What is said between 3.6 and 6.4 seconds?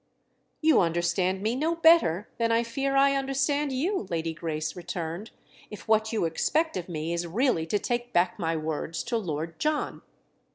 you," Lady Grace returned, "if what you